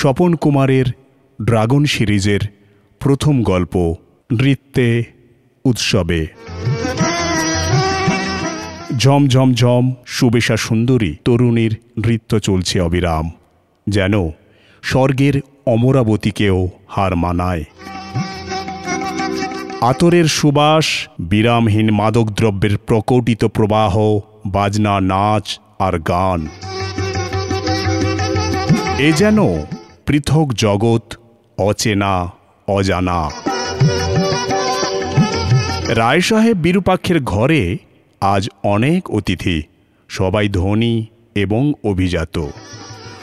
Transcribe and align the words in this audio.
স্বপন 0.00 0.34
কুমারের 0.34 0.84
ড্রাগন 1.42 1.84
সিরিজের 1.84 2.40
প্রথম 3.00 3.42
গল্প 3.42 3.94
নৃত্যে 4.32 5.04
উৎসবে। 5.64 6.26
ঝম 8.96 9.28
ঝম 9.28 9.54
ঝম 9.54 9.94
সুবেশা 10.06 10.56
সুন্দরী 10.56 11.16
তরুণীর 11.24 11.76
নৃত্য 11.98 12.38
চলছে 12.38 12.80
অবিরাম, 12.80 13.30
যেন 13.88 14.30
স্বর্গের 14.82 15.40
অমরাবতীকেও 15.66 16.68
হার 16.88 17.16
মানায়। 17.16 17.64
আতরের 19.80 20.24
সুবাস, 20.24 21.08
বিরামহীন 21.20 21.90
মাদকদ্রব্যের 21.90 22.78
প্রকটিত 22.78 23.44
প্রবাহ, 23.44 23.98
বাজনা, 24.46 25.00
নাচ 25.00 25.58
আর 25.78 25.98
গান। 25.98 26.48
এ 28.98 29.12
যেন 29.12 29.38
পৃথক 30.10 30.52
জগৎ 30.54 31.16
অচেনা, 31.58 32.32
অজানা। 32.68 33.30
রায় 35.88 36.20
সাহেব 36.20 36.56
বিরূপাক্ষের 36.56 37.22
ঘরে 37.22 37.78
আজ 38.20 38.48
অনেক 38.62 39.10
অতিথি, 39.10 39.62
সবাই 40.08 40.48
ধনী 40.48 41.06
এবং 41.34 41.72
অভিজাত। 41.84 42.46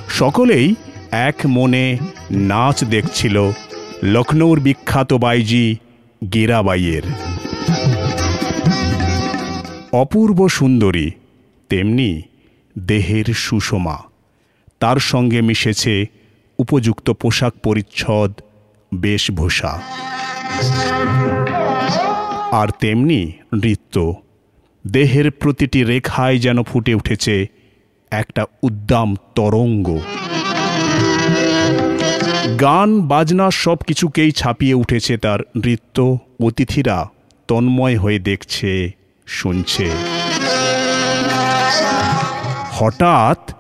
সকলেই 0.10 0.76
এক 1.12 1.36
মনে 1.46 1.98
নাচ 2.32 2.84
দেখছিল 2.84 3.52
লখনৌর 4.04 4.60
বিখ্যাত 4.60 5.14
বাইজি 5.14 5.76
গেরাবাইয়ের। 6.34 7.04
অপূর্ব 9.92 10.48
সুন্দরী, 10.48 11.12
তেমনি 11.70 12.22
দেহের 12.80 13.26
সুষমা, 13.26 13.98
তার 14.80 14.98
সঙ্গে 14.98 15.42
মিশেছে 15.42 16.17
উপযুক্ত 16.58 17.10
পোশাক 17.10 17.54
পরিচ্ছদ, 17.64 18.34
বেশভূষা। 18.96 19.82
আর 22.52 22.68
তেমনি 22.80 23.32
নৃত্য। 23.54 24.14
দেহের 24.88 25.32
প্রতিটি 25.32 25.84
রেখায় 25.84 26.38
যেন 26.38 26.64
ফুটে 26.64 26.94
উঠেছে 26.94 27.46
একটা 28.12 28.46
উদ্দাম 28.64 29.16
তরঙ্গ। 29.36 30.00
গান, 32.62 33.02
বাজনা 33.02 33.52
সব 33.52 33.76
কিছুকেই 33.76 34.32
ছাপিয়ে 34.32 34.74
উঠেছে 34.74 35.18
তার 35.18 35.40
নৃত্য। 35.56 36.18
অতিথিরা 36.44 37.10
তন্ময় 37.48 37.98
হয়ে 37.98 38.20
দেখছে, 38.20 38.92
শুনছে। 39.28 39.90
হঠাৎ 42.72 43.54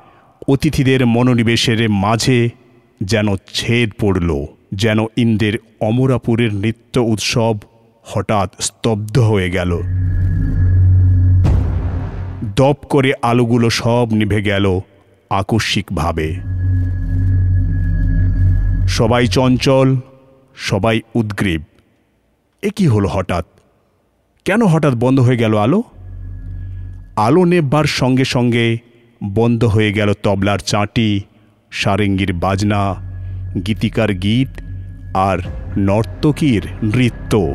অতিথিদের 0.47 1.05
মনোনিবেশের 1.05 1.89
মাঝে 1.89 2.49
যেন 3.01 3.35
ছেদ 3.53 3.91
পড়ল, 4.01 4.45
যেন 4.73 4.99
ইন্দ্রের 5.17 5.53
অমরাপুরের 5.81 6.53
নৃত্য 6.53 6.99
উৎসব 6.99 7.57
হঠাৎ 8.03 8.61
স্তব্ধ 8.61 9.19
হয়ে 9.19 9.49
গেল। 9.49 9.81
দপ 12.55 12.77
করে 12.89 13.13
আলোগুলো 13.21 13.69
সব 13.69 14.07
নিভে 14.11 14.41
গেল 14.41 14.79
আকস্মিকভাবে। 15.29 16.35
সবাই 18.87 19.27
চঞ্চল, 19.27 19.95
সবাই 20.55 21.01
উদ্গ্রীব। 21.15 21.61
এ 22.63 22.69
কি 22.69 22.87
হলো 22.87 23.07
হঠাৎ? 23.07 23.45
কেন 24.45 24.65
হঠাৎ 24.65 24.93
বন্ধ 24.93 25.19
হয়ে 25.19 25.37
গেল 25.37 25.57
আলো? 25.57 25.83
আলো 27.15 27.45
নেববার 27.45 27.85
সঙ্গে 27.85 28.25
সঙ্গে 28.25 28.77
বন্ধ 29.23 29.65
হয়ে 29.65 29.93
গেল 29.93 30.13
তবলার 30.23 30.59
চাঁটি 30.59 31.21
সারেঙ্গির 31.71 32.33
বাজনা, 32.33 32.95
গীতিকার 33.67 34.13
গীত 34.13 34.61
আর 35.13 35.37
নর্তকীর 35.77 36.67
নৃত্য। 36.83 37.53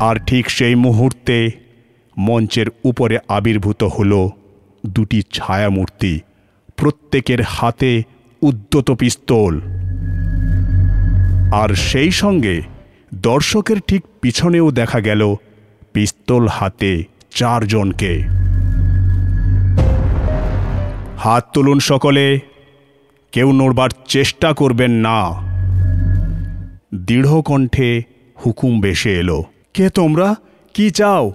আর 0.00 0.16
ঠিক 0.26 0.50
সেই 0.50 0.74
মুহূর্তে 0.74 1.50
মঞ্চের 2.18 2.66
উপরে 2.84 3.18
আবির্ভূত 3.28 3.82
হল 3.82 4.28
দুটি 4.86 5.22
ছায়ামূর্তি, 5.32 6.20
প্রত্যেকের 6.76 7.42
হাতে 7.42 8.02
উদ্যত 8.42 8.90
পিস্তল। 8.90 9.60
আর 11.52 11.74
সেই 11.74 12.10
সঙ্গে 12.10 12.62
দর্শকের 13.14 13.76
ঠিক 13.80 14.04
পিছনেও 14.20 14.70
দেখা 14.70 15.00
গেল 15.00 15.34
পিস্তল 15.92 16.48
হাতে 16.48 17.04
চারজনকে। 17.30 18.39
হাত 21.20 21.44
তুলুন 21.52 21.78
সকলে। 21.78 22.40
কেউ 23.32 23.52
নড়বার 23.52 23.90
চেষ্টা 24.08 24.52
করবেন 24.52 24.90
না। 24.90 25.18
দৃঢ় 26.94 27.42
কণ্ঠে 27.42 28.02
হুকুম 28.46 28.80
বেসে 28.80 29.12
এলো। 29.18 29.44
কে 29.74 29.88
তোমরা? 29.88 30.34
কি 30.74 30.90
চাও? 30.90 31.32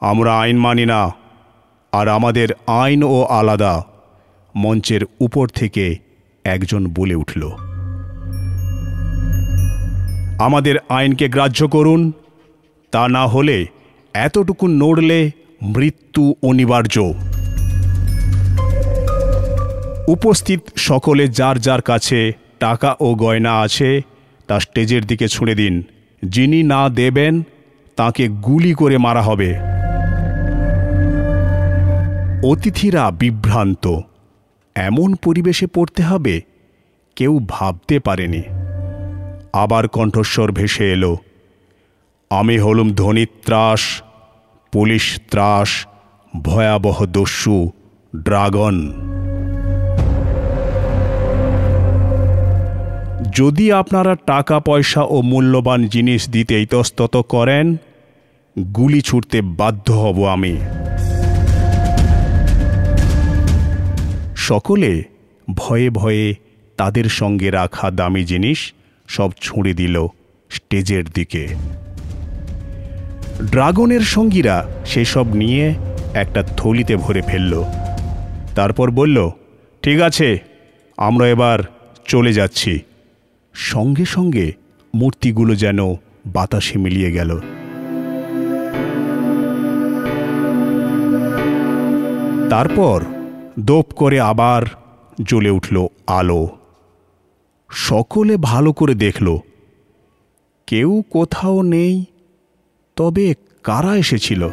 আমরা 0.00 0.38
আইন 0.38 0.58
মানি 0.58 0.86
না, 0.86 1.12
আর 1.92 2.08
আমাদের 2.08 2.48
আইনও 2.66 3.22
আলাদা 3.22 3.84
মঞ্চের 4.56 5.00
উপর 5.20 5.48
থেকে 5.48 5.96
একজন 6.44 6.86
বলে 6.86 7.14
উঠল। 7.14 7.42
আমাদের 10.38 10.74
আইনকে 10.88 11.28
গ্রাহ্য 11.28 11.68
করুন, 11.68 12.12
তা 12.90 13.08
না 13.08 13.26
হলে 13.26 13.66
এতটুকু 14.14 14.66
নড়লে 14.68 15.30
মৃত্যু 15.62 16.34
অনিবার্য। 16.42 17.12
উপস্থিত 20.08 20.60
সকলে 20.76 21.28
যার 21.28 21.58
যার 21.58 21.82
কাছে 21.82 22.32
টাকা 22.60 22.96
ও 23.00 23.14
গয়না 23.14 23.60
আছে, 23.60 24.02
তা 24.46 24.60
স্টেজের 24.60 25.04
দিকে 25.04 25.28
ছুঁড়ে 25.28 25.54
দিন। 25.54 25.82
যিনি 26.24 26.62
না 26.62 26.88
দেবেন, 26.88 27.42
তাকে 27.96 28.28
গুলি 28.28 28.74
করে 28.74 28.98
মারা 28.98 29.22
হবে। 29.22 29.56
অতিথিরা 32.50 33.10
বিভ্রান্ত। 33.10 34.00
এমন 34.74 35.14
পরিবেশে 35.14 35.66
পড়তে 35.66 36.02
হবে, 36.02 36.40
কেউ 37.16 37.40
ভাবতে 37.48 37.98
পারেনি। 37.98 38.42
আবার 39.52 39.88
কণ্ঠস্বর 39.88 40.52
ভেসে 40.52 40.92
এলো, 40.92 41.16
আমি 42.30 42.58
হলুম 42.58 42.90
ধনী 42.90 43.26
ত্রাস, 43.26 44.02
পুলিশ 44.72 45.20
ত্রাস, 45.30 45.86
ভয়াবহ 46.42 47.06
দস্যু, 47.06 47.70
ড্রাগন। 48.16 48.92
যদি 53.34 53.72
আপনারা 53.72 54.14
টাকা, 54.14 54.60
পয়সা 54.60 55.02
ও 55.02 55.22
মূল্যবান 55.22 55.86
জিনিস 55.86 56.30
দিতে 56.30 56.62
ইতস্তত 56.62 57.16
করেন, 57.16 57.76
গুলি 58.74 59.00
ছুটতে 59.00 59.42
বাধ্য 59.42 59.92
হব 59.92 60.24
আমি। 60.24 60.56
সকলে 64.36 65.02
ভয়ে 65.54 65.90
ভয়ে 65.90 66.34
তাদের 66.76 67.04
সঙ্গে 67.04 67.50
রাখা 67.50 67.90
দামি 67.90 68.24
জিনিস 68.24 68.72
সব 69.08 69.30
ছুঁড়ে 69.40 69.74
দিল 69.74 70.06
স্টেজের 70.50 71.04
দিকে। 71.04 71.48
ড্রাগনের 73.50 74.00
সঙ্গীরা 74.00 74.66
সেসব 74.84 75.26
নিয়ে 75.34 75.74
একটা 76.14 76.42
থলিতে 76.42 76.96
ভরে 76.96 77.22
ফেলল। 77.22 77.64
তারপর 78.54 78.90
বলল, 78.90 79.30
ঠিক 79.82 80.00
আছে, 80.00 80.38
আমরা 80.96 81.28
এবার 81.28 81.58
চলে 82.08 82.32
যাচ্ছি। 82.32 82.78
সঙ্গে 83.54 84.04
সঙ্গে 84.04 84.52
মূর্তিগুলো 84.94 85.54
যেন 85.54 85.78
বাতাসে 86.26 86.78
মিলিয়ে 86.78 87.12
গেল। 87.12 87.40
তারপর 92.50 93.04
দোপ 93.58 93.92
করে 93.92 94.20
আবার 94.20 94.62
জ্বলে 95.22 95.50
উঠল 95.50 95.86
আলো। 96.06 96.48
সকলে 97.70 98.36
ভালো 98.36 98.72
করে 98.72 98.94
দেখল, 98.94 99.38
কেউ 100.66 101.02
কোথাও 101.10 101.62
নেই, 101.62 102.04
তবে 102.96 103.34
কারা 103.62 103.96
এসেছিল? 103.96 104.48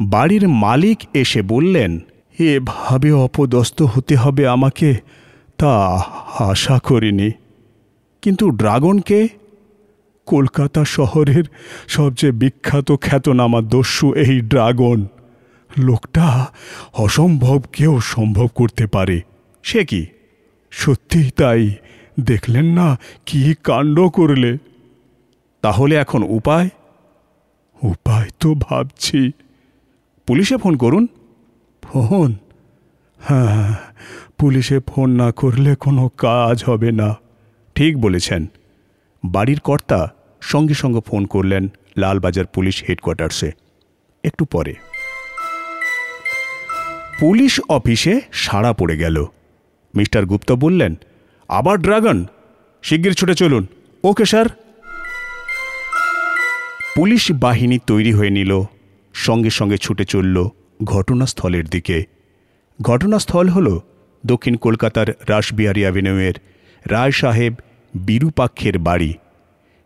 বাড়ির 0.00 0.48
মালিক 0.48 0.98
এসে 1.14 1.42
বললেন 1.42 1.98
এভাবে 2.40 3.12
অপদস্থ 3.12 3.82
হতে 3.82 4.16
হবে 4.16 4.46
আমাকে? 4.46 4.94
তা 5.58 6.02
আশা 6.38 6.78
করিনি। 6.78 7.30
কিন্তু 8.22 8.50
ড্রাগনকে? 8.50 9.28
কলকাতা 10.26 10.84
শহরের 10.84 11.44
সবচেয়ে 11.88 12.32
বিখ্যাত 12.32 12.92
খ্যাতনামা 13.00 13.60
দস্যু 13.60 14.14
এই 14.14 14.40
ড্রাগন। 14.40 15.06
লোকটা 15.78 16.46
অসম্ভবকেও 16.92 18.00
সম্ভব 18.00 18.46
করতে 18.46 18.86
পারে। 18.86 19.22
সে 19.62 19.84
কি? 19.84 20.06
সত্যিই 20.70 21.30
তাই? 21.30 21.74
দেখলেন 22.20 22.64
না 22.64 22.98
কি 23.26 23.54
কাণ্ড 23.64 24.08
করলে? 24.08 24.58
তাহলে 25.60 25.94
এখন 25.94 26.22
উপায়? 26.22 26.68
উপায় 27.82 28.30
তো 28.40 28.54
ভাবছি। 28.54 29.30
পুলিশে 30.26 30.56
ফোন 30.56 30.76
করুন। 30.76 31.06
ফোন? 31.92 32.34
হ্যাঁ 33.18 33.74
পুলিশে 34.38 34.80
ফোন 34.86 35.10
না 35.10 35.32
করলে 35.32 35.74
কোনো 35.74 36.08
কাজ 36.08 36.64
হবে 36.64 36.92
না। 36.92 37.16
ঠিক 37.74 38.00
বলেছেন। 38.00 38.46
বাড়ির 39.24 39.60
কর্তা 39.60 40.12
সঙ্গে 40.40 40.74
সঙ্গে 40.74 41.00
ফোন 41.06 41.26
করলেন 41.26 41.68
লালবাজার 41.96 42.46
পুলিশ 42.46 42.84
হেডকোয়ার্টার্সে। 42.88 43.52
একটু 44.24 44.44
পরে। 44.44 44.74
পুলিশ 47.20 47.60
অফিসে 47.68 48.20
সাড়া 48.32 48.72
পড়ে 48.72 48.96
গেল। 48.96 49.24
মিস্টার 49.96 50.26
গুপ্তা 50.26 50.54
বললেন, 50.54 50.94
আবার 51.48 51.78
ড্রাগন, 51.78 52.26
শিগগির 52.82 53.12
ছুটে 53.12 53.34
চলুন। 53.34 53.66
ওকে, 54.04 54.24
স্যার। 54.24 54.46
পুলিশ 56.96 57.32
বাহিনী 57.32 57.78
তৈরি 57.86 58.12
হয়ে 58.12 58.30
নিল, 58.30 58.62
সঙ্গে 59.14 59.50
সঙ্গে 59.50 59.78
ছুটে 59.78 60.04
চলল 60.04 60.48
ঘটনাস্থলের 60.84 61.64
দিকে। 61.64 62.04
ঘটনাস্থল 62.82 63.48
হল 63.48 63.80
দক্ষিণ 64.26 64.56
কলকাতার 64.56 65.06
রাসবিহারী 65.28 65.80
অ্যাভিনিউয়ের 65.80 66.34
রায় 66.86 67.10
সাহেব 67.10 67.54
বিরূপাক্ষের 67.94 68.78
বাড়ি। 68.78 69.14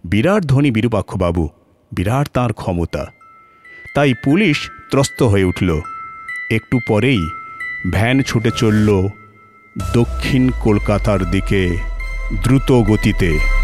বিরাট 0.05 0.43
ধনী 0.43 0.71
বিরূপাক্ষবাবু, 0.71 1.49
বিরাট 1.93 2.29
তাঁর 2.29 2.53
ক্ষমতা। 2.53 3.07
তাই 3.95 4.15
পুলিশ 4.25 4.71
ত্রস্ত 4.91 5.23
হয়ে 5.23 5.45
উঠল। 5.45 5.81
একটু 6.51 6.79
পরেই 6.89 7.21
ভ্যান 7.91 8.23
ছুটে 8.23 8.51
চলল 8.51 9.09
দক্ষিণ 9.95 10.51
কলকাতার 10.63 11.31
দিকে 11.31 11.77
দ্রুত 12.43 12.73
গতিতে। 12.73 13.64